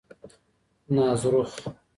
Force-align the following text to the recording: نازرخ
نازرخ 0.95 1.51